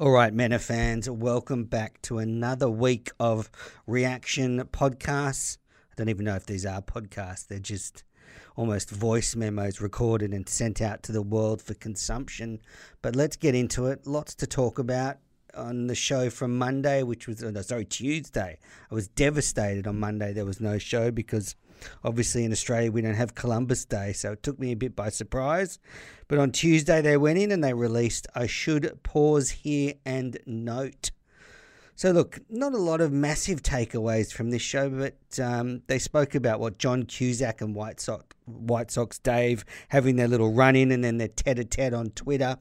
All 0.00 0.12
right, 0.12 0.34
Minifans, 0.34 1.10
welcome 1.10 1.64
back 1.64 2.00
to 2.04 2.16
another 2.20 2.70
week 2.70 3.10
of 3.20 3.50
reaction 3.86 4.64
podcasts. 4.72 5.58
I 5.92 5.94
don't 5.94 6.08
even 6.08 6.24
know 6.24 6.36
if 6.36 6.46
these 6.46 6.64
are 6.64 6.80
podcasts, 6.80 7.46
they're 7.46 7.58
just 7.58 8.02
almost 8.56 8.88
voice 8.88 9.36
memos 9.36 9.78
recorded 9.78 10.32
and 10.32 10.48
sent 10.48 10.80
out 10.80 11.02
to 11.02 11.12
the 11.12 11.20
world 11.20 11.60
for 11.60 11.74
consumption. 11.74 12.62
But 13.02 13.14
let's 13.14 13.36
get 13.36 13.54
into 13.54 13.88
it. 13.88 14.06
Lots 14.06 14.34
to 14.36 14.46
talk 14.46 14.78
about 14.78 15.18
on 15.54 15.86
the 15.86 15.94
show 15.94 16.30
from 16.30 16.56
Monday, 16.56 17.02
which 17.02 17.28
was, 17.28 17.44
uh, 17.44 17.50
no, 17.50 17.60
sorry, 17.60 17.84
Tuesday. 17.84 18.58
I 18.90 18.94
was 18.94 19.06
devastated 19.06 19.86
on 19.86 20.00
Monday 20.00 20.32
there 20.32 20.46
was 20.46 20.62
no 20.62 20.78
show 20.78 21.10
because 21.10 21.56
obviously 22.04 22.44
in 22.44 22.52
Australia 22.52 22.90
we 22.90 23.02
don't 23.02 23.14
have 23.14 23.34
Columbus 23.34 23.84
Day, 23.84 24.12
so 24.12 24.32
it 24.32 24.42
took 24.42 24.58
me 24.58 24.72
a 24.72 24.76
bit 24.76 24.96
by 24.96 25.08
surprise. 25.08 25.78
But 26.28 26.38
on 26.38 26.52
Tuesday 26.52 27.00
they 27.00 27.16
went 27.16 27.38
in 27.38 27.50
and 27.52 27.62
they 27.62 27.74
released 27.74 28.26
I 28.34 28.46
Should 28.46 29.02
Pause 29.02 29.50
Here 29.50 29.94
and 30.04 30.38
Note. 30.46 31.10
So, 32.00 32.12
look, 32.12 32.40
not 32.48 32.72
a 32.72 32.78
lot 32.78 33.02
of 33.02 33.12
massive 33.12 33.62
takeaways 33.62 34.32
from 34.32 34.48
this 34.48 34.62
show, 34.62 34.88
but 34.88 35.38
um, 35.38 35.82
they 35.86 35.98
spoke 35.98 36.34
about 36.34 36.58
what 36.58 36.78
John 36.78 37.02
Cusack 37.02 37.60
and 37.60 37.74
White 37.74 38.00
Sox, 38.00 38.24
White 38.46 38.90
Sox 38.90 39.18
Dave 39.18 39.66
having 39.90 40.16
their 40.16 40.26
little 40.26 40.50
run 40.50 40.76
in 40.76 40.92
and 40.92 41.04
then 41.04 41.18
their 41.18 41.28
tete 41.28 41.58
a 41.58 41.64
tete 41.64 41.92
on 41.92 42.08
Twitter. 42.12 42.56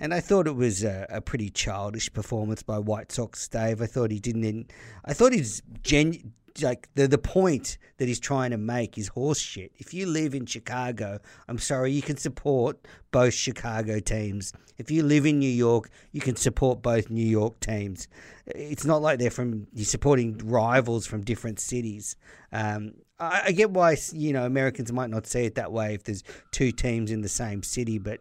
And 0.00 0.14
I 0.14 0.20
thought 0.20 0.46
it 0.46 0.54
was 0.54 0.84
a, 0.84 1.04
a, 1.10 1.20
pretty 1.20 1.50
childish 1.50 2.12
performance 2.12 2.62
by 2.62 2.78
White 2.78 3.10
Sox 3.10 3.48
Dave. 3.48 3.82
I 3.82 3.86
thought 3.86 4.12
he 4.12 4.20
didn't. 4.20 4.70
I 5.04 5.14
thought 5.14 5.32
he's 5.32 5.62
gen, 5.82 6.32
like 6.62 6.88
the 6.94 7.08
the 7.08 7.18
point 7.18 7.78
that 7.98 8.08
he's 8.08 8.20
trying 8.20 8.50
to 8.50 8.58
make 8.58 8.96
is 8.96 9.10
horseshit. 9.10 9.70
If 9.76 9.92
you 9.92 10.06
live 10.06 10.34
in 10.34 10.46
Chicago, 10.46 11.18
I'm 11.48 11.58
sorry, 11.58 11.92
you 11.92 12.02
can 12.02 12.16
support 12.16 12.78
both 13.10 13.34
Chicago 13.34 14.00
teams. 14.00 14.52
If 14.78 14.90
you 14.90 15.02
live 15.02 15.26
in 15.26 15.38
New 15.38 15.50
York, 15.50 15.90
you 16.12 16.20
can 16.20 16.36
support 16.36 16.82
both 16.82 17.10
New 17.10 17.26
York 17.26 17.60
teams. 17.60 18.08
It's 18.46 18.84
not 18.84 19.02
like 19.02 19.18
they're 19.18 19.30
from 19.30 19.66
you're 19.74 19.84
supporting 19.84 20.38
rivals 20.44 21.06
from 21.06 21.22
different 21.22 21.60
cities. 21.60 22.16
Um, 22.52 22.94
I, 23.18 23.42
I 23.46 23.52
get 23.52 23.70
why 23.70 23.96
you 24.12 24.32
know 24.32 24.44
Americans 24.44 24.92
might 24.92 25.10
not 25.10 25.26
see 25.26 25.44
it 25.44 25.54
that 25.56 25.72
way 25.72 25.94
if 25.94 26.04
there's 26.04 26.24
two 26.50 26.72
teams 26.72 27.10
in 27.10 27.20
the 27.20 27.28
same 27.28 27.62
city, 27.62 27.98
but 27.98 28.20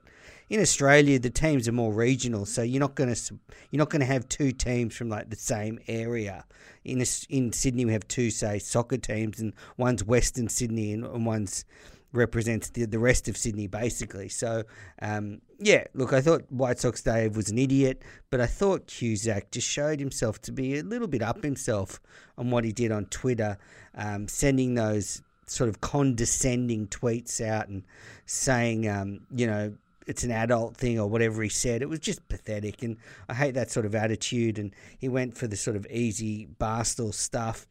in 0.50 0.60
Australia, 0.60 1.20
the 1.20 1.30
teams 1.30 1.68
are 1.68 1.72
more 1.72 1.94
regional, 1.94 2.46
so 2.46 2.62
you're 2.64 2.80
not 2.80 2.96
going 2.96 3.14
to 3.14 3.40
you're 3.70 3.78
not 3.78 3.90
going 3.90 4.00
to 4.00 4.06
have 4.06 4.28
two 4.28 4.52
teams 4.52 4.96
from 4.96 5.10
like 5.10 5.30
the 5.30 5.36
same 5.36 5.80
area. 5.88 6.46
In 6.84 7.04
in 7.30 7.54
Sydney, 7.54 7.86
we 7.86 7.94
have 7.94 8.08
two 8.08 8.32
say 8.32 8.58
soccer 8.60 8.98
teams, 8.98 9.40
and 9.40 9.54
one's 9.78 10.04
Western 10.04 10.50
Sydney 10.50 10.94
and, 10.94 11.06
and 11.06 11.26
one's 11.26 11.66
represents 12.12 12.72
the, 12.72 12.86
the 12.86 12.98
rest 12.98 13.28
of 13.28 13.38
Sydney 13.38 13.68
basically. 13.68 14.30
So 14.30 14.64
um, 15.02 15.42
yeah, 15.60 15.84
look, 15.94 16.14
I 16.14 16.22
thought 16.22 16.52
White 16.52 16.80
Sox 16.80 17.04
Dave 17.04 17.36
was 17.36 17.50
an 17.50 17.60
idiot, 17.60 18.02
but 18.32 18.42
I 18.42 18.48
thought 18.48 18.88
Cusack 18.88 19.52
just 19.52 19.68
showed 19.68 20.00
himself 20.00 20.42
to 20.44 20.52
be 20.52 20.80
a 20.80 20.84
little 20.84 21.08
bit 21.08 21.22
up 21.22 21.44
himself 21.44 22.00
on 22.38 22.50
what 22.50 22.64
he 22.64 22.72
did 22.72 22.92
on 22.92 23.06
Twitter, 23.06 23.60
um, 23.94 24.28
sending 24.28 24.74
those 24.74 25.22
sort 25.46 25.70
of 25.70 25.82
condescending 25.82 26.88
tweets 26.88 27.46
out 27.46 27.68
and 27.68 27.84
saying, 28.26 28.88
um, 28.90 29.22
you 29.32 29.46
know, 29.46 29.76
it's 30.10 30.24
an 30.24 30.32
adult 30.32 30.76
thing 30.76 31.00
or 31.00 31.08
whatever 31.08 31.44
he 31.44 31.50
said. 31.50 31.84
It 31.84 31.90
was 31.90 32.00
just 32.00 32.28
pathetic, 32.28 32.82
and 32.82 32.98
I 33.30 33.36
hate 33.36 33.54
that 33.54 33.70
sort 33.70 33.86
of 33.86 33.94
attitude. 33.94 34.58
And 34.58 34.74
he 34.98 35.08
went 35.08 35.38
for 35.38 35.48
the 35.48 35.56
sort 35.56 35.76
of 35.76 35.86
easy 35.92 36.48
barstool 36.60 37.14
stuff. 37.14 37.68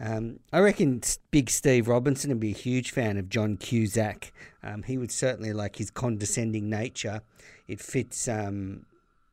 Um, 0.00 0.40
I 0.52 0.60
reckon 0.60 1.02
Big 1.30 1.50
Steve 1.50 1.86
Robinson 1.86 2.30
would 2.30 2.40
be 2.40 2.52
a 2.52 2.56
huge 2.56 2.92
fan 2.92 3.18
of 3.18 3.28
John 3.28 3.56
Cusack. 3.56 4.32
Um, 4.62 4.82
he 4.84 4.96
would 4.96 5.12
certainly 5.12 5.52
like 5.52 5.76
his 5.76 5.90
condescending 5.90 6.70
nature. 6.70 7.20
It 7.66 7.80
fits 7.80 8.28
um, 8.28 8.86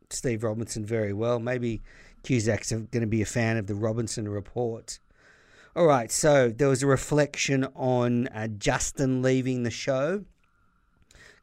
Steve 0.10 0.44
Robinson 0.44 0.86
very 0.86 1.14
well. 1.14 1.40
Maybe 1.40 1.82
Cusack's 2.24 2.72
going 2.72 3.02
to 3.02 3.08
be 3.08 3.22
a 3.22 3.26
fan 3.26 3.56
of 3.56 3.68
the 3.68 3.76
Robinson 3.76 4.28
Report. 4.28 5.00
All 5.76 5.86
right, 5.86 6.12
so 6.12 6.50
there 6.50 6.70
was 6.70 6.84
a 6.84 6.88
reflection 6.88 7.66
on 7.76 8.28
uh, 8.30 8.48
Justin 8.48 9.22
leaving 9.22 9.64
the 9.64 9.72
show. 9.72 10.26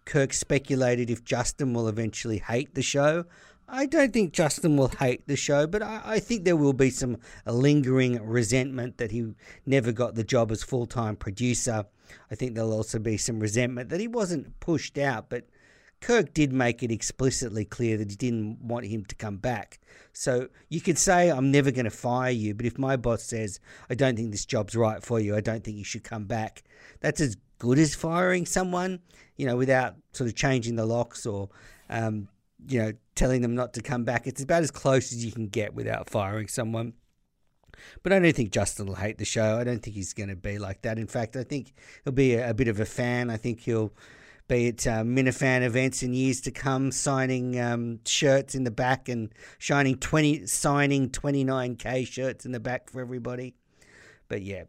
Kirk 0.04 0.32
speculated 0.32 1.10
if 1.10 1.24
Justin 1.24 1.74
will 1.74 1.88
eventually 1.88 2.38
hate 2.38 2.74
the 2.74 2.82
show. 2.82 3.24
I 3.68 3.86
don't 3.86 4.12
think 4.12 4.32
Justin 4.32 4.76
will 4.76 4.88
hate 4.88 5.26
the 5.26 5.36
show, 5.36 5.66
but 5.66 5.82
I, 5.82 6.02
I 6.04 6.20
think 6.20 6.44
there 6.44 6.56
will 6.56 6.74
be 6.74 6.90
some 6.90 7.16
lingering 7.46 8.22
resentment 8.22 8.98
that 8.98 9.12
he 9.12 9.32
never 9.64 9.92
got 9.92 10.14
the 10.14 10.24
job 10.24 10.50
as 10.52 10.62
full 10.62 10.86
time 10.86 11.16
producer. 11.16 11.86
I 12.30 12.34
think 12.34 12.54
there'll 12.54 12.74
also 12.74 12.98
be 12.98 13.16
some 13.16 13.40
resentment 13.40 13.88
that 13.88 14.00
he 14.00 14.08
wasn't 14.08 14.60
pushed 14.60 14.98
out, 14.98 15.30
but 15.30 15.46
Kirk 16.02 16.34
did 16.34 16.52
make 16.52 16.82
it 16.82 16.90
explicitly 16.90 17.64
clear 17.64 17.96
that 17.96 18.10
he 18.10 18.16
didn't 18.16 18.60
want 18.60 18.86
him 18.86 19.04
to 19.04 19.14
come 19.14 19.36
back. 19.36 19.78
So 20.12 20.48
you 20.68 20.80
could 20.80 20.98
say, 20.98 21.30
I'm 21.30 21.50
never 21.50 21.70
going 21.70 21.84
to 21.84 21.90
fire 21.90 22.30
you, 22.30 22.54
but 22.54 22.66
if 22.66 22.76
my 22.76 22.96
boss 22.96 23.22
says, 23.22 23.60
I 23.88 23.94
don't 23.94 24.16
think 24.16 24.32
this 24.32 24.44
job's 24.44 24.76
right 24.76 25.02
for 25.02 25.20
you, 25.20 25.36
I 25.36 25.40
don't 25.40 25.62
think 25.62 25.78
you 25.78 25.84
should 25.84 26.04
come 26.04 26.24
back, 26.24 26.64
that's 27.00 27.20
as 27.20 27.36
good 27.62 27.78
as 27.78 27.94
firing 27.94 28.44
someone, 28.44 28.98
you 29.36 29.46
know, 29.46 29.56
without 29.56 29.94
sort 30.10 30.28
of 30.28 30.34
changing 30.34 30.74
the 30.74 30.84
locks 30.84 31.24
or, 31.24 31.48
um, 31.88 32.26
you 32.66 32.76
know, 32.80 32.92
telling 33.14 33.40
them 33.40 33.54
not 33.54 33.72
to 33.72 33.80
come 33.80 34.02
back. 34.02 34.26
It's 34.26 34.42
about 34.42 34.64
as 34.64 34.72
close 34.72 35.12
as 35.12 35.24
you 35.24 35.30
can 35.30 35.46
get 35.46 35.72
without 35.72 36.10
firing 36.10 36.48
someone. 36.48 36.94
But 38.02 38.12
I 38.12 38.18
don't 38.18 38.34
think 38.34 38.50
Justin 38.50 38.86
will 38.86 38.96
hate 38.96 39.18
the 39.18 39.24
show. 39.24 39.58
I 39.58 39.62
don't 39.62 39.80
think 39.80 39.94
he's 39.94 40.12
going 40.12 40.28
to 40.28 40.34
be 40.34 40.58
like 40.58 40.82
that. 40.82 40.98
In 40.98 41.06
fact, 41.06 41.36
I 41.36 41.44
think 41.44 41.72
he'll 42.02 42.12
be 42.12 42.34
a, 42.34 42.50
a 42.50 42.54
bit 42.54 42.66
of 42.66 42.80
a 42.80 42.84
fan. 42.84 43.30
I 43.30 43.36
think 43.36 43.60
he'll 43.60 43.92
be 44.48 44.66
at 44.66 44.84
uh, 44.84 45.04
Minifan 45.04 45.62
events 45.62 46.02
in 46.02 46.14
years 46.14 46.40
to 46.40 46.50
come, 46.50 46.90
signing 46.90 47.60
um, 47.60 48.00
shirts 48.04 48.56
in 48.56 48.64
the 48.64 48.72
back 48.72 49.08
and 49.08 49.32
shining 49.58 49.98
twenty, 49.98 50.48
signing 50.48 51.10
twenty 51.10 51.44
nine 51.44 51.76
k 51.76 52.04
shirts 52.04 52.44
in 52.44 52.50
the 52.50 52.58
back 52.58 52.90
for 52.90 53.00
everybody. 53.00 53.54
But 54.32 54.40
yeah, 54.40 54.62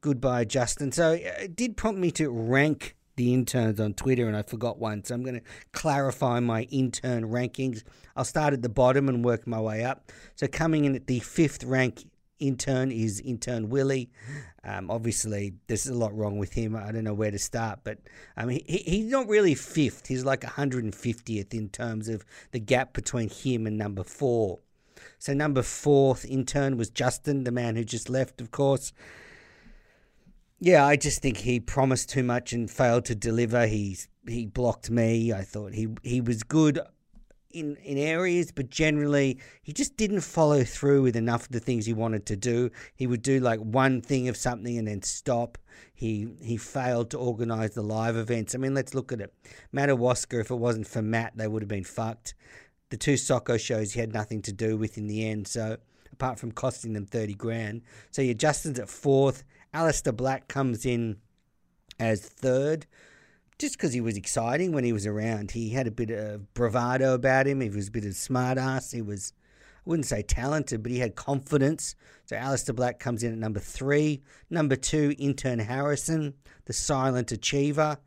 goodbye, 0.00 0.44
Justin. 0.44 0.90
So 0.90 1.12
uh, 1.12 1.42
it 1.42 1.54
did 1.54 1.76
prompt 1.76 2.00
me 2.00 2.10
to 2.10 2.30
rank 2.30 2.96
the 3.14 3.32
interns 3.32 3.78
on 3.78 3.94
Twitter, 3.94 4.26
and 4.26 4.36
I 4.36 4.42
forgot 4.42 4.80
one. 4.80 5.04
So 5.04 5.14
I'm 5.14 5.22
going 5.22 5.36
to 5.36 5.46
clarify 5.70 6.40
my 6.40 6.62
intern 6.62 7.30
rankings. 7.30 7.84
I'll 8.16 8.24
start 8.24 8.54
at 8.54 8.62
the 8.62 8.68
bottom 8.68 9.08
and 9.08 9.24
work 9.24 9.46
my 9.46 9.60
way 9.60 9.84
up. 9.84 10.10
So 10.34 10.48
coming 10.48 10.84
in 10.84 10.96
at 10.96 11.06
the 11.06 11.20
fifth 11.20 11.62
rank 11.62 12.06
intern 12.40 12.90
is 12.90 13.20
intern 13.20 13.68
Willie. 13.68 14.10
Um, 14.64 14.90
obviously, 14.90 15.54
there's 15.68 15.86
a 15.86 15.94
lot 15.94 16.12
wrong 16.12 16.36
with 16.36 16.52
him. 16.52 16.74
I 16.74 16.90
don't 16.90 17.04
know 17.04 17.14
where 17.14 17.30
to 17.30 17.38
start, 17.38 17.78
but 17.84 17.98
um, 18.36 18.48
he, 18.48 18.64
he's 18.66 19.12
not 19.12 19.28
really 19.28 19.54
fifth. 19.54 20.08
He's 20.08 20.24
like 20.24 20.40
150th 20.40 21.54
in 21.54 21.68
terms 21.68 22.08
of 22.08 22.24
the 22.50 22.58
gap 22.58 22.94
between 22.94 23.28
him 23.28 23.68
and 23.68 23.78
number 23.78 24.02
four. 24.02 24.58
So 25.18 25.34
number 25.34 25.62
fourth 25.62 26.24
in 26.24 26.44
turn 26.44 26.76
was 26.76 26.90
Justin, 26.90 27.44
the 27.44 27.52
man 27.52 27.76
who 27.76 27.84
just 27.84 28.08
left, 28.08 28.40
of 28.40 28.50
course. 28.50 28.92
Yeah, 30.60 30.84
I 30.84 30.96
just 30.96 31.22
think 31.22 31.38
he 31.38 31.60
promised 31.60 32.10
too 32.10 32.24
much 32.24 32.52
and 32.52 32.70
failed 32.70 33.04
to 33.06 33.14
deliver. 33.14 33.66
He's 33.66 34.08
he 34.26 34.46
blocked 34.46 34.90
me. 34.90 35.32
I 35.32 35.42
thought 35.42 35.72
he 35.72 35.88
he 36.02 36.20
was 36.20 36.42
good 36.42 36.80
in 37.50 37.76
in 37.76 37.96
areas, 37.96 38.50
but 38.50 38.68
generally 38.68 39.38
he 39.62 39.72
just 39.72 39.96
didn't 39.96 40.22
follow 40.22 40.64
through 40.64 41.02
with 41.02 41.14
enough 41.14 41.42
of 41.42 41.52
the 41.52 41.60
things 41.60 41.86
he 41.86 41.92
wanted 41.92 42.26
to 42.26 42.36
do. 42.36 42.70
He 42.94 43.06
would 43.06 43.22
do 43.22 43.38
like 43.38 43.60
one 43.60 44.00
thing 44.00 44.28
of 44.28 44.36
something 44.36 44.76
and 44.76 44.88
then 44.88 45.02
stop. 45.02 45.58
He 45.94 46.28
he 46.42 46.56
failed 46.56 47.10
to 47.10 47.18
organise 47.18 47.74
the 47.74 47.82
live 47.82 48.16
events. 48.16 48.54
I 48.54 48.58
mean, 48.58 48.74
let's 48.74 48.94
look 48.94 49.12
at 49.12 49.20
it. 49.20 49.32
Madawaska, 49.70 50.40
if 50.40 50.50
it 50.50 50.56
wasn't 50.56 50.88
for 50.88 51.02
Matt, 51.02 51.36
they 51.36 51.46
would 51.46 51.62
have 51.62 51.68
been 51.68 51.84
fucked 51.84 52.34
the 52.90 52.96
two 52.96 53.14
Socko 53.14 53.58
shows 53.58 53.92
he 53.92 54.00
had 54.00 54.12
nothing 54.12 54.42
to 54.42 54.52
do 54.52 54.76
with 54.76 54.98
in 54.98 55.06
the 55.06 55.28
end. 55.28 55.46
So 55.46 55.78
apart 56.12 56.38
from 56.38 56.52
costing 56.52 56.94
them 56.94 57.06
30 57.06 57.34
grand. 57.34 57.82
So 58.10 58.22
yeah, 58.22 58.32
Justin's 58.32 58.78
at 58.78 58.88
fourth. 58.88 59.44
Aleister 59.74 60.16
Black 60.16 60.48
comes 60.48 60.84
in 60.84 61.18
as 62.00 62.20
third 62.20 62.86
just 63.58 63.76
because 63.76 63.92
he 63.92 64.00
was 64.00 64.16
exciting 64.16 64.72
when 64.72 64.84
he 64.84 64.92
was 64.92 65.06
around. 65.06 65.50
He 65.50 65.70
had 65.70 65.86
a 65.86 65.92
bit 65.92 66.10
of 66.10 66.52
bravado 66.54 67.14
about 67.14 67.46
him. 67.46 67.60
He 67.60 67.68
was 67.68 67.88
a 67.88 67.92
bit 67.92 68.04
of 68.04 68.14
smart 68.14 68.56
ass. 68.56 68.92
He 68.92 69.02
was, 69.02 69.32
I 69.76 69.90
wouldn't 69.90 70.06
say 70.06 70.22
talented, 70.22 70.82
but 70.82 70.92
he 70.92 71.00
had 71.00 71.16
confidence. 71.16 71.94
So 72.26 72.36
Aleister 72.36 72.74
Black 72.74 72.98
comes 72.98 73.22
in 73.22 73.32
at 73.32 73.38
number 73.38 73.60
three. 73.60 74.22
Number 74.48 74.76
two, 74.76 75.14
Intern 75.18 75.58
Harrison, 75.58 76.34
the 76.66 76.72
silent 76.72 77.32
achiever 77.32 77.98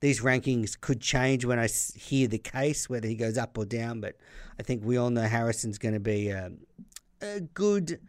these 0.00 0.20
rankings 0.20 0.78
could 0.78 1.00
change 1.00 1.44
when 1.44 1.58
I 1.58 1.68
hear 1.68 2.28
the 2.28 2.38
case, 2.38 2.88
whether 2.88 3.08
he 3.08 3.14
goes 3.14 3.38
up 3.38 3.56
or 3.56 3.64
down. 3.64 4.00
But 4.00 4.16
I 4.58 4.62
think 4.62 4.84
we 4.84 4.96
all 4.96 5.10
know 5.10 5.22
Harrison's 5.22 5.78
going 5.78 5.94
to 5.94 6.00
be 6.00 6.28
a, 6.28 6.52
a 7.20 7.40
good 7.40 8.00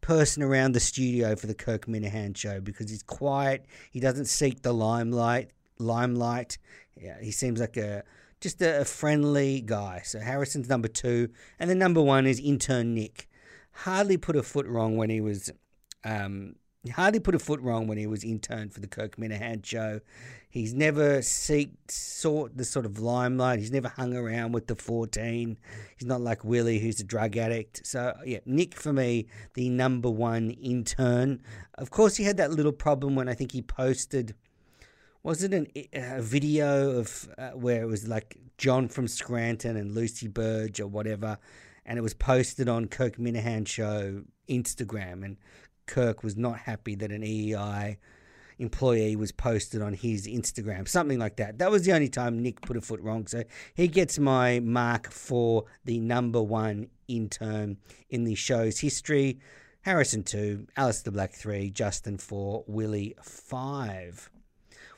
person 0.00 0.42
around 0.42 0.72
the 0.72 0.80
studio 0.80 1.34
for 1.36 1.46
the 1.46 1.54
Kirk 1.54 1.86
Minihane 1.86 2.36
show 2.36 2.60
because 2.60 2.90
he's 2.90 3.02
quiet. 3.02 3.66
He 3.90 4.00
doesn't 4.00 4.26
seek 4.26 4.62
the 4.62 4.72
limelight. 4.72 5.50
Limelight. 5.78 6.58
Yeah, 7.00 7.16
he 7.20 7.30
seems 7.30 7.60
like 7.60 7.76
a 7.76 8.04
just 8.40 8.60
a, 8.60 8.80
a 8.80 8.84
friendly 8.84 9.60
guy. 9.60 10.02
So 10.04 10.20
Harrison's 10.20 10.68
number 10.68 10.88
two, 10.88 11.30
and 11.58 11.70
then 11.70 11.78
number 11.78 12.02
one 12.02 12.26
is 12.26 12.38
intern 12.38 12.94
Nick. 12.94 13.28
Hardly 13.72 14.16
put 14.16 14.36
a 14.36 14.42
foot 14.42 14.66
wrong 14.66 14.96
when 14.96 15.08
he 15.08 15.20
was 15.20 15.50
um, 16.04 16.56
he 16.82 16.90
hardly 16.90 17.20
put 17.20 17.34
a 17.34 17.38
foot 17.38 17.60
wrong 17.60 17.86
when 17.86 17.96
he 17.96 18.08
was 18.08 18.24
intern 18.24 18.68
for 18.68 18.80
the 18.80 18.88
Kirk 18.88 19.16
Minihane 19.16 19.64
show. 19.64 20.00
He's 20.50 20.74
never 20.74 21.18
seeked, 21.20 21.76
sought 21.88 22.56
the 22.56 22.64
sort 22.64 22.84
of 22.84 22.98
limelight. 22.98 23.60
He's 23.60 23.70
never 23.70 23.88
hung 23.88 24.14
around 24.14 24.52
with 24.52 24.66
the 24.66 24.74
14. 24.74 25.58
He's 25.96 26.08
not 26.08 26.20
like 26.20 26.44
Willie, 26.44 26.80
who's 26.80 26.98
a 26.98 27.04
drug 27.04 27.36
addict. 27.36 27.86
So, 27.86 28.14
yeah, 28.26 28.40
Nick 28.46 28.74
for 28.74 28.92
me, 28.92 29.28
the 29.54 29.68
number 29.70 30.10
one 30.10 30.50
intern. 30.50 31.40
Of 31.78 31.90
course, 31.90 32.16
he 32.16 32.24
had 32.24 32.36
that 32.38 32.50
little 32.50 32.72
problem 32.72 33.14
when 33.14 33.28
I 33.28 33.34
think 33.34 33.52
he 33.52 33.62
posted, 33.62 34.34
was 35.22 35.44
it 35.44 35.54
an, 35.54 35.68
a 35.92 36.20
video 36.20 36.98
of 36.98 37.28
uh, 37.38 37.50
where 37.50 37.82
it 37.82 37.86
was 37.86 38.08
like 38.08 38.36
John 38.58 38.88
from 38.88 39.06
Scranton 39.06 39.76
and 39.76 39.94
Lucy 39.94 40.26
Burge 40.26 40.80
or 40.80 40.88
whatever, 40.88 41.38
and 41.86 41.96
it 41.96 42.02
was 42.02 42.14
posted 42.14 42.68
on 42.68 42.88
Kirk 42.88 43.18
Minihane 43.18 43.68
show 43.68 44.24
Instagram, 44.48 45.24
and 45.24 45.36
Kirk 45.86 46.22
was 46.22 46.36
not 46.36 46.60
happy 46.60 46.94
that 46.96 47.10
an 47.10 47.22
EEI 47.22 47.96
employee 48.58 49.16
was 49.16 49.32
posted 49.32 49.82
on 49.82 49.92
his 49.92 50.26
Instagram, 50.26 50.86
something 50.88 51.18
like 51.18 51.36
that. 51.36 51.58
That 51.58 51.70
was 51.70 51.84
the 51.84 51.92
only 51.92 52.08
time 52.08 52.42
Nick 52.42 52.60
put 52.62 52.76
a 52.76 52.80
foot 52.80 53.00
wrong. 53.00 53.26
So 53.26 53.44
he 53.74 53.88
gets 53.88 54.18
my 54.18 54.60
mark 54.60 55.10
for 55.10 55.64
the 55.84 55.98
number 55.98 56.42
one 56.42 56.88
intern 57.08 57.78
in 58.08 58.24
the 58.24 58.34
show's 58.34 58.80
history. 58.80 59.40
Harrison 59.82 60.22
2, 60.22 60.68
Aleister 60.76 61.12
Black 61.12 61.32
3, 61.32 61.70
Justin 61.70 62.16
4, 62.16 62.64
Willie 62.68 63.16
5. 63.20 64.30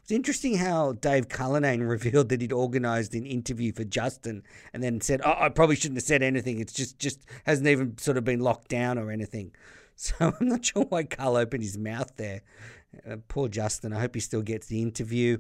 It's 0.03 0.13
interesting 0.13 0.59
how 0.59 0.93
Dave 0.93 1.31
Cullinane 1.31 1.83
revealed 1.89 2.29
that 2.29 2.43
he'd 2.43 2.53
organised 2.53 3.15
an 3.15 3.25
interview 3.25 3.73
for 3.73 3.85
Justin 3.85 4.43
and 4.75 4.83
then 4.83 5.01
said, 5.01 5.23
"Oh, 5.25 5.35
I 5.35 5.49
probably 5.49 5.77
shouldn't 5.77 5.97
have 5.97 6.05
said 6.05 6.23
anything. 6.23 6.61
It's 6.61 6.75
just 6.75 6.99
just 6.99 7.25
hasn't 7.47 7.67
even 7.67 7.97
sort 7.97 8.19
of 8.19 8.25
been 8.25 8.41
locked 8.41 8.69
down 8.69 8.99
or 8.99 9.11
anything." 9.11 9.53
So 9.97 10.35
I'm 10.41 10.49
not 10.49 10.65
sure 10.65 10.85
why 10.85 11.05
Carl 11.05 11.37
opened 11.37 11.63
his 11.63 11.79
mouth 11.79 12.17
there. 12.17 12.43
Uh, 13.09 13.17
poor 13.29 13.49
Justin. 13.49 13.93
I 13.93 14.01
hope 14.01 14.15
he 14.15 14.21
still 14.21 14.43
gets 14.43 14.67
the 14.67 14.83
interview. 14.83 15.39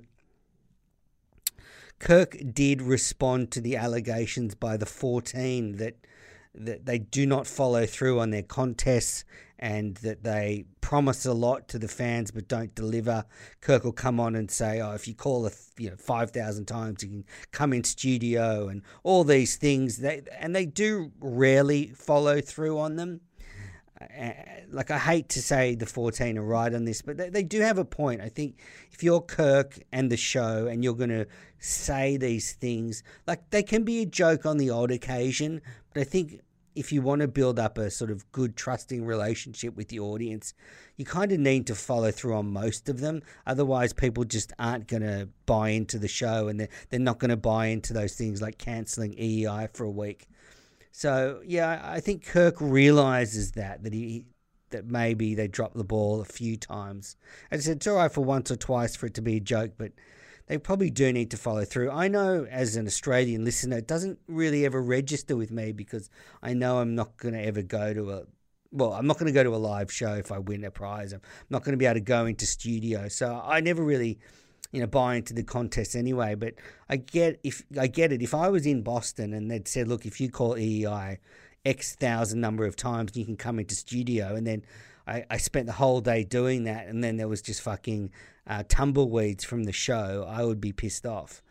Kirk 1.98 2.36
did 2.52 2.82
respond 2.82 3.50
to 3.52 3.60
the 3.60 3.76
allegations 3.76 4.54
by 4.54 4.76
the 4.76 4.86
14 4.86 5.76
that 5.76 5.96
that 6.56 6.86
they 6.86 6.98
do 7.00 7.26
not 7.26 7.48
follow 7.48 7.84
through 7.84 8.20
on 8.20 8.30
their 8.30 8.42
contests 8.42 9.24
and 9.58 9.96
that 9.96 10.22
they 10.22 10.64
promise 10.80 11.26
a 11.26 11.32
lot 11.32 11.66
to 11.66 11.80
the 11.80 11.88
fans 11.88 12.30
but 12.30 12.46
don't 12.46 12.74
deliver. 12.76 13.24
Kirk 13.60 13.82
will 13.82 13.92
come 13.92 14.20
on 14.20 14.36
and 14.36 14.48
say, 14.50 14.80
"Oh, 14.80 14.92
if 14.92 15.08
you 15.08 15.14
call 15.14 15.46
a 15.46 15.50
you 15.78 15.90
know 15.90 15.96
five 15.96 16.30
thousand 16.30 16.66
times, 16.66 17.02
you 17.02 17.08
can 17.08 17.24
come 17.50 17.72
in 17.72 17.82
studio," 17.82 18.68
and 18.68 18.82
all 19.02 19.24
these 19.24 19.56
things. 19.56 19.98
They 19.98 20.22
and 20.38 20.54
they 20.54 20.66
do 20.66 21.10
rarely 21.18 21.88
follow 21.88 22.40
through 22.40 22.78
on 22.78 22.96
them 22.96 23.20
Uh, 24.18 24.32
like 24.70 24.90
I 24.90 24.98
hate 24.98 25.28
to 25.30 25.42
say 25.42 25.74
the 25.74 25.86
14 25.86 26.38
are 26.38 26.42
right 26.42 26.72
on 26.74 26.84
this, 26.84 27.02
but 27.02 27.16
they, 27.16 27.28
they 27.28 27.42
do 27.42 27.60
have 27.60 27.78
a 27.78 27.84
point. 27.84 28.20
I 28.20 28.28
think 28.28 28.58
if 28.92 29.02
you're 29.02 29.20
Kirk 29.20 29.78
and 29.92 30.10
the 30.10 30.16
show 30.16 30.66
and 30.66 30.82
you're 30.82 30.94
going 30.94 31.10
to 31.10 31.26
say 31.58 32.16
these 32.16 32.52
things, 32.52 33.02
like 33.26 33.50
they 33.50 33.62
can 33.62 33.84
be 33.84 34.02
a 34.02 34.06
joke 34.06 34.46
on 34.46 34.56
the 34.56 34.70
odd 34.70 34.90
occasion, 34.90 35.60
but 35.92 36.00
I 36.00 36.04
think 36.04 36.40
if 36.74 36.92
you 36.92 37.02
want 37.02 37.20
to 37.20 37.28
build 37.28 37.58
up 37.58 37.78
a 37.78 37.90
sort 37.90 38.10
of 38.10 38.30
good 38.32 38.56
trusting 38.56 39.04
relationship 39.04 39.76
with 39.76 39.88
the 39.88 40.00
audience, 40.00 40.54
you 40.96 41.04
kind 41.04 41.30
of 41.32 41.38
need 41.38 41.66
to 41.68 41.74
follow 41.74 42.10
through 42.10 42.34
on 42.34 42.52
most 42.52 42.88
of 42.88 43.00
them. 43.00 43.22
Otherwise, 43.46 43.92
people 43.92 44.24
just 44.24 44.52
aren't 44.58 44.88
going 44.88 45.02
to 45.02 45.28
buy 45.46 45.68
into 45.70 45.98
the 45.98 46.08
show 46.08 46.48
and 46.48 46.58
they're, 46.58 46.68
they're 46.90 47.00
not 47.00 47.18
going 47.18 47.30
to 47.30 47.36
buy 47.36 47.66
into 47.66 47.92
those 47.92 48.14
things 48.14 48.42
like 48.42 48.58
cancelling 48.58 49.14
EEI 49.14 49.68
for 49.72 49.84
a 49.84 49.90
week. 49.90 50.28
So 50.96 51.40
yeah, 51.44 51.80
I 51.82 51.98
think 51.98 52.24
Kirk 52.24 52.60
realizes 52.60 53.50
that 53.52 53.82
that 53.82 53.92
he 53.92 54.26
that 54.70 54.86
maybe 54.86 55.34
they 55.34 55.48
dropped 55.48 55.76
the 55.76 55.82
ball 55.82 56.20
a 56.20 56.24
few 56.24 56.56
times. 56.56 57.16
As 57.50 57.62
I 57.62 57.62
said, 57.64 57.76
it's 57.78 57.86
all 57.88 57.96
right 57.96 58.12
for 58.12 58.20
once 58.20 58.52
or 58.52 58.56
twice 58.56 58.94
for 58.94 59.06
it 59.06 59.14
to 59.14 59.20
be 59.20 59.38
a 59.38 59.40
joke, 59.40 59.72
but 59.76 59.90
they 60.46 60.56
probably 60.56 60.90
do 60.90 61.12
need 61.12 61.32
to 61.32 61.36
follow 61.36 61.64
through. 61.64 61.90
I 61.90 62.06
know 62.06 62.46
as 62.48 62.76
an 62.76 62.86
Australian 62.86 63.44
listener, 63.44 63.78
it 63.78 63.88
doesn't 63.88 64.20
really 64.28 64.64
ever 64.64 64.80
register 64.80 65.36
with 65.36 65.50
me 65.50 65.72
because 65.72 66.10
I 66.44 66.54
know 66.54 66.78
I'm 66.78 66.94
not 66.94 67.16
going 67.16 67.34
to 67.34 67.42
ever 67.42 67.62
go 67.62 67.92
to 67.92 68.10
a 68.12 68.22
well, 68.70 68.92
I'm 68.92 69.08
not 69.08 69.18
going 69.18 69.26
to 69.26 69.32
go 69.32 69.42
to 69.42 69.54
a 69.54 69.58
live 69.58 69.90
show 69.90 70.14
if 70.14 70.30
I 70.30 70.38
win 70.38 70.62
a 70.62 70.70
prize. 70.70 71.12
I'm 71.12 71.22
not 71.50 71.64
going 71.64 71.72
to 71.72 71.76
be 71.76 71.86
able 71.86 71.94
to 71.94 72.00
go 72.02 72.26
into 72.26 72.46
studio. 72.46 73.08
So 73.08 73.42
I 73.44 73.60
never 73.60 73.82
really 73.82 74.20
you 74.74 74.80
know, 74.80 74.86
buy 74.86 75.14
into 75.16 75.32
the 75.32 75.44
contest 75.44 75.94
anyway. 75.94 76.34
But 76.34 76.54
I 76.88 76.96
get 76.96 77.40
if 77.42 77.62
I 77.78 77.86
get 77.86 78.12
it. 78.12 78.22
If 78.22 78.34
I 78.34 78.48
was 78.48 78.66
in 78.66 78.82
Boston 78.82 79.32
and 79.32 79.50
they'd 79.50 79.68
said, 79.68 79.88
look, 79.88 80.04
if 80.04 80.20
you 80.20 80.30
call 80.30 80.56
EEI 80.56 81.18
X 81.64 81.94
thousand 81.94 82.40
number 82.40 82.66
of 82.66 82.76
times, 82.76 83.16
you 83.16 83.24
can 83.24 83.36
come 83.36 83.58
into 83.58 83.74
studio, 83.74 84.34
and 84.34 84.46
then 84.46 84.62
I, 85.06 85.24
I 85.30 85.36
spent 85.36 85.66
the 85.66 85.72
whole 85.72 86.00
day 86.00 86.24
doing 86.24 86.64
that, 86.64 86.88
and 86.88 87.02
then 87.02 87.16
there 87.16 87.28
was 87.28 87.40
just 87.40 87.62
fucking 87.62 88.10
uh, 88.46 88.64
tumbleweeds 88.68 89.44
from 89.44 89.64
the 89.64 89.72
show, 89.72 90.26
I 90.28 90.44
would 90.44 90.60
be 90.60 90.72
pissed 90.72 91.06
off. 91.06 91.42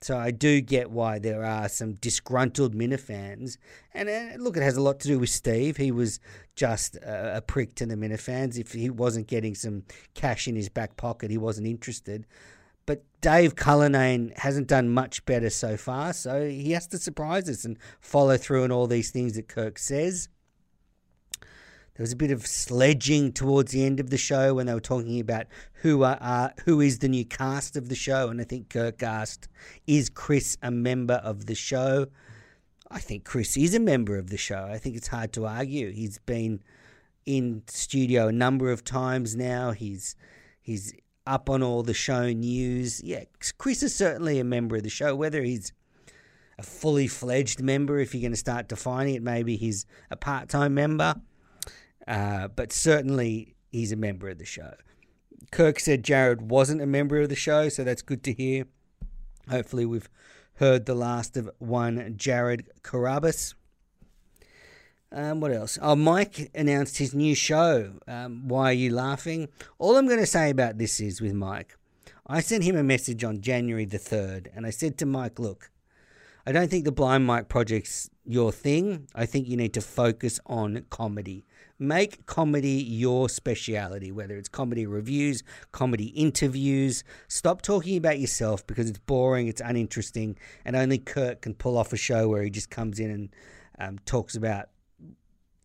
So 0.00 0.18
I 0.18 0.32
do 0.32 0.60
get 0.60 0.90
why 0.90 1.20
there 1.20 1.44
are 1.44 1.68
some 1.68 1.94
disgruntled 1.94 2.74
Minifans. 2.74 3.56
And 3.94 4.08
uh, 4.08 4.42
look, 4.42 4.56
it 4.56 4.62
has 4.62 4.76
a 4.76 4.82
lot 4.82 4.98
to 5.00 5.08
do 5.08 5.20
with 5.20 5.30
Steve. 5.30 5.76
He 5.76 5.92
was 5.92 6.18
just 6.56 6.96
a, 6.96 7.36
a 7.36 7.40
prick 7.40 7.76
to 7.76 7.86
the 7.86 7.94
Minifans. 7.94 8.58
If 8.58 8.72
he 8.72 8.90
wasn't 8.90 9.28
getting 9.28 9.54
some 9.54 9.84
cash 10.14 10.48
in 10.48 10.56
his 10.56 10.68
back 10.68 10.96
pocket, 10.96 11.30
he 11.30 11.38
wasn't 11.38 11.68
interested. 11.68 12.26
But 12.86 13.04
Dave 13.20 13.54
Cullinane 13.54 14.32
hasn't 14.36 14.66
done 14.66 14.88
much 14.88 15.24
better 15.24 15.50
so 15.50 15.76
far, 15.76 16.12
so 16.12 16.48
he 16.48 16.72
has 16.72 16.86
to 16.88 16.98
surprise 16.98 17.48
us 17.48 17.64
and 17.64 17.78
follow 18.00 18.36
through 18.36 18.64
on 18.64 18.72
all 18.72 18.86
these 18.86 19.10
things 19.10 19.34
that 19.34 19.48
Kirk 19.48 19.78
says. 19.78 20.28
There 21.94 22.04
was 22.04 22.12
a 22.12 22.16
bit 22.16 22.30
of 22.30 22.46
sledging 22.46 23.32
towards 23.32 23.72
the 23.72 23.84
end 23.84 24.00
of 24.00 24.08
the 24.08 24.16
show 24.16 24.54
when 24.54 24.66
they 24.66 24.72
were 24.72 24.80
talking 24.80 25.20
about 25.20 25.46
who 25.74 26.02
are 26.04 26.16
uh, 26.20 26.48
who 26.64 26.80
is 26.80 27.00
the 27.00 27.08
new 27.08 27.24
cast 27.24 27.76
of 27.76 27.90
the 27.90 27.94
show, 27.94 28.30
and 28.30 28.40
I 28.40 28.44
think 28.44 28.70
Kirk 28.70 29.02
asked, 29.02 29.46
"Is 29.86 30.08
Chris 30.08 30.56
a 30.62 30.70
member 30.70 31.14
of 31.14 31.46
the 31.46 31.54
show?" 31.54 32.06
I 32.90 32.98
think 32.98 33.24
Chris 33.24 33.56
is 33.56 33.74
a 33.74 33.80
member 33.80 34.16
of 34.16 34.30
the 34.30 34.36
show. 34.38 34.68
I 34.70 34.78
think 34.78 34.96
it's 34.96 35.08
hard 35.08 35.32
to 35.34 35.46
argue. 35.46 35.90
He's 35.90 36.18
been 36.18 36.62
in 37.26 37.62
studio 37.66 38.28
a 38.28 38.32
number 38.32 38.70
of 38.70 38.84
times 38.84 39.36
now. 39.36 39.72
He's 39.72 40.16
he's 40.62 40.94
up 41.26 41.48
on 41.48 41.62
all 41.62 41.82
the 41.82 41.94
show 41.94 42.32
news. 42.32 43.02
Yeah, 43.02 43.24
Chris 43.58 43.82
is 43.82 43.94
certainly 43.94 44.38
a 44.38 44.44
member 44.44 44.76
of 44.76 44.82
the 44.82 44.90
show. 44.90 45.14
Whether 45.14 45.42
he's 45.42 45.72
a 46.58 46.62
fully 46.62 47.06
fledged 47.06 47.60
member, 47.60 47.98
if 47.98 48.14
you're 48.14 48.20
going 48.20 48.32
to 48.32 48.36
start 48.36 48.68
defining 48.68 49.14
it, 49.14 49.22
maybe 49.22 49.56
he's 49.56 49.86
a 50.10 50.16
part 50.16 50.48
time 50.48 50.74
member, 50.74 51.16
uh, 52.06 52.48
but 52.48 52.72
certainly 52.72 53.54
he's 53.70 53.92
a 53.92 53.96
member 53.96 54.28
of 54.28 54.38
the 54.38 54.44
show. 54.44 54.74
Kirk 55.50 55.80
said 55.80 56.02
Jared 56.02 56.50
wasn't 56.50 56.80
a 56.80 56.86
member 56.86 57.20
of 57.20 57.28
the 57.28 57.36
show, 57.36 57.68
so 57.68 57.84
that's 57.84 58.02
good 58.02 58.22
to 58.24 58.32
hear. 58.32 58.64
Hopefully, 59.50 59.84
we've 59.84 60.08
heard 60.54 60.86
the 60.86 60.94
last 60.94 61.36
of 61.36 61.50
one 61.58 62.14
Jared 62.16 62.70
Carrabis. 62.82 63.54
Um, 65.14 65.40
what 65.40 65.52
else? 65.52 65.78
Oh, 65.82 65.94
Mike 65.94 66.50
announced 66.54 66.96
his 66.96 67.14
new 67.14 67.34
show. 67.34 67.92
Um, 68.08 68.48
Why 68.48 68.70
are 68.70 68.72
you 68.72 68.94
laughing? 68.94 69.48
All 69.78 69.96
I'm 69.96 70.06
going 70.06 70.20
to 70.20 70.26
say 70.26 70.48
about 70.48 70.78
this 70.78 71.00
is 71.00 71.20
with 71.20 71.34
Mike, 71.34 71.76
I 72.26 72.40
sent 72.40 72.64
him 72.64 72.76
a 72.76 72.82
message 72.82 73.22
on 73.22 73.42
January 73.42 73.84
the 73.84 73.98
3rd, 73.98 74.46
and 74.56 74.64
I 74.66 74.70
said 74.70 74.96
to 74.98 75.06
Mike, 75.06 75.38
look, 75.38 75.70
I 76.46 76.52
don't 76.52 76.70
think 76.70 76.86
the 76.86 76.92
Blind 76.92 77.26
Mike 77.26 77.48
project's 77.48 78.08
your 78.24 78.52
thing. 78.52 79.06
I 79.14 79.26
think 79.26 79.48
you 79.48 79.56
need 79.56 79.74
to 79.74 79.82
focus 79.82 80.40
on 80.46 80.86
comedy. 80.88 81.44
Make 81.78 82.24
comedy 82.24 82.82
your 82.82 83.28
speciality, 83.28 84.10
whether 84.12 84.38
it's 84.38 84.48
comedy 84.48 84.86
reviews, 84.86 85.42
comedy 85.72 86.06
interviews. 86.06 87.04
Stop 87.28 87.60
talking 87.60 87.98
about 87.98 88.18
yourself 88.18 88.66
because 88.66 88.88
it's 88.88 88.98
boring, 88.98 89.46
it's 89.46 89.60
uninteresting, 89.60 90.38
and 90.64 90.74
only 90.74 90.98
Kirk 90.98 91.42
can 91.42 91.54
pull 91.54 91.76
off 91.76 91.92
a 91.92 91.98
show 91.98 92.28
where 92.28 92.42
he 92.42 92.50
just 92.50 92.70
comes 92.70 92.98
in 92.98 93.10
and 93.10 93.28
um, 93.78 93.98
talks 94.06 94.36
about 94.36 94.68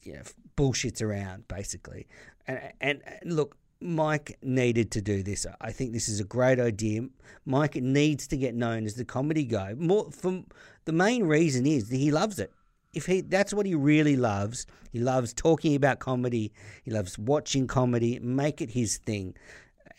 you 0.04 0.14
know, 0.14 0.22
bullshits 0.56 1.02
around 1.02 1.48
basically. 1.48 2.08
And, 2.48 2.72
and, 2.82 3.02
look, 3.26 3.58
Mike 3.80 4.38
needed 4.42 4.92
to 4.92 5.02
do 5.02 5.22
this. 5.22 5.46
I 5.62 5.72
think 5.72 5.94
this 5.94 6.10
is 6.10 6.20
a 6.20 6.24
great 6.24 6.60
idea. 6.60 7.08
Mike 7.46 7.76
needs 7.76 8.28
to 8.28 8.38
get 8.38 8.56
known 8.56 8.86
as 8.86 8.96
the 8.96 9.06
comedy 9.06 9.44
guy. 9.44 9.74
More 9.76 10.10
from 10.12 10.46
the 10.86 10.92
main 10.92 11.26
reason 11.26 11.66
is 11.66 11.90
that 11.90 11.98
he 11.98 12.12
loves 12.12 12.40
it. 12.40 12.52
If 12.94 13.06
he 13.06 13.22
that's 13.22 13.54
what 13.54 13.66
he 13.66 13.76
really 13.76 14.16
loves, 14.16 14.66
he 14.92 15.00
loves 15.00 15.34
talking 15.34 15.76
about 15.76 16.00
comedy. 16.00 16.52
He 16.84 16.92
loves 16.92 17.20
watching 17.20 17.68
comedy. 17.68 18.18
Make 18.20 18.62
it 18.62 18.72
his 18.72 18.98
thing. 18.98 19.36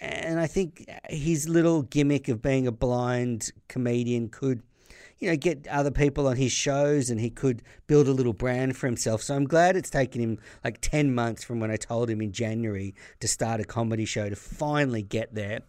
And 0.00 0.40
I 0.40 0.46
think 0.46 0.88
his 1.08 1.48
little 1.48 1.82
gimmick 1.82 2.28
of 2.28 2.40
being 2.40 2.66
a 2.66 2.72
blind 2.72 3.52
comedian 3.68 4.28
could 4.28 4.62
you 5.18 5.28
know, 5.28 5.36
get 5.36 5.66
other 5.68 5.90
people 5.90 6.26
on 6.26 6.36
his 6.36 6.52
shows 6.52 7.10
and 7.10 7.20
he 7.20 7.30
could 7.30 7.62
build 7.86 8.08
a 8.08 8.12
little 8.12 8.32
brand 8.32 8.76
for 8.76 8.86
himself. 8.86 9.22
So 9.22 9.34
I'm 9.34 9.44
glad 9.44 9.76
it's 9.76 9.90
taken 9.90 10.20
him 10.20 10.38
like 10.64 10.80
10 10.80 11.14
months 11.14 11.42
from 11.44 11.60
when 11.60 11.70
I 11.70 11.76
told 11.76 12.08
him 12.08 12.20
in 12.20 12.32
January 12.32 12.94
to 13.20 13.28
start 13.28 13.60
a 13.60 13.64
comedy 13.64 14.04
show 14.04 14.28
to 14.28 14.36
finally 14.36 15.02
get 15.02 15.34
there. 15.34 15.60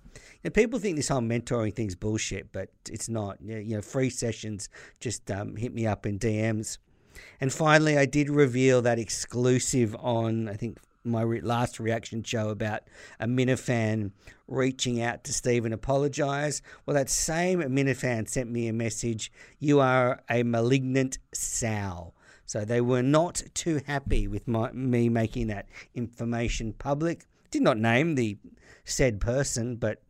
Know, 0.43 0.51
people 0.51 0.79
think 0.79 0.95
this 0.95 1.09
whole 1.09 1.21
mentoring 1.21 1.75
thing's 1.75 1.95
bullshit, 1.95 2.51
but 2.51 2.69
it's 2.89 3.09
not. 3.09 3.37
You 3.41 3.75
know, 3.75 3.81
free 3.81 4.09
sessions, 4.09 4.69
just 4.99 5.29
um, 5.31 5.55
hit 5.55 5.73
me 5.73 5.85
up 5.85 6.05
in 6.05 6.17
DMs. 6.17 6.77
And 7.41 7.51
finally, 7.51 7.97
I 7.97 8.05
did 8.05 8.29
reveal 8.29 8.81
that 8.83 8.99
exclusive 8.99 9.95
on, 9.99 10.47
I 10.47 10.53
think, 10.53 10.77
my 11.03 11.21
re- 11.21 11.41
last 11.41 11.79
reaction 11.79 12.23
show 12.23 12.49
about 12.49 12.83
a 13.19 13.25
Minifan 13.25 14.11
reaching 14.47 15.01
out 15.01 15.23
to 15.23 15.33
Steve 15.33 15.65
and 15.65 15.73
apologise. 15.73 16.61
Well, 16.85 16.95
that 16.95 17.09
same 17.09 17.61
Minifan 17.61 18.27
sent 18.27 18.49
me 18.49 18.67
a 18.67 18.73
message 18.73 19.31
You 19.59 19.79
are 19.79 20.21
a 20.29 20.43
malignant 20.43 21.19
sow. 21.33 22.13
So 22.45 22.65
they 22.65 22.81
were 22.81 23.03
not 23.03 23.43
too 23.53 23.79
happy 23.85 24.27
with 24.27 24.47
my, 24.47 24.71
me 24.71 25.07
making 25.07 25.47
that 25.47 25.67
information 25.93 26.73
public. 26.73 27.25
Did 27.51 27.61
not 27.61 27.77
name 27.77 28.15
the 28.15 28.37
said 28.83 29.21
person, 29.21 29.75
but 29.75 30.01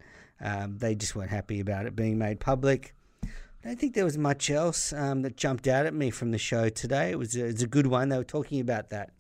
um, 0.42 0.78
they 0.78 0.96
just 0.96 1.16
weren't 1.16 1.32
happy 1.32 1.60
about 1.60 1.86
it 1.86 1.96
being 1.96 2.18
made 2.18 2.40
public. 2.40 2.96
I 3.24 3.68
don't 3.68 3.80
think 3.80 3.94
there 3.94 4.06
was 4.06 4.18
much 4.18 4.50
else 4.50 4.94
um, 4.94 5.22
that 5.24 5.36
jumped 5.36 5.68
out 5.68 5.86
at 5.86 5.94
me 5.94 6.12
from 6.12 6.32
the 6.32 6.38
show 6.38 6.70
today. 6.70 7.12
It 7.12 7.20
was 7.20 7.36
a, 7.36 7.44
it 7.44 7.54
was 7.54 7.62
a 7.62 7.68
good 7.68 7.88
one. 7.88 8.08
They 8.08 8.18
were 8.18 8.24
talking 8.24 8.62
about 8.62 8.90
that 8.90 9.12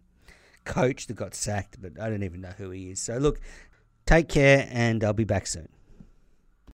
coach 0.69 1.07
that 1.07 1.15
got 1.15 1.35
sacked, 1.35 1.81
but 1.81 1.99
I 1.99 2.09
don't 2.09 2.23
even 2.23 2.41
know 2.41 2.53
who 2.57 2.69
he 2.69 2.91
is. 2.91 3.01
So, 3.01 3.17
look, 3.17 3.41
take 4.05 4.29
care, 4.29 4.67
and 4.71 5.03
I'll 5.03 5.13
be 5.13 5.25
back 5.25 5.47
soon. 5.47 5.67